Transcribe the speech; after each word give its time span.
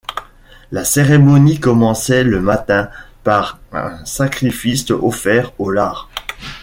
La 0.71 0.83
cérémonie 0.83 1.59
commençait 1.59 2.23
le 2.23 2.41
matin 2.41 2.89
par 3.23 3.59
un 3.71 4.03
sacrifice 4.03 4.89
offert 4.89 5.51
aux 5.59 5.69
Lares. 5.69 6.09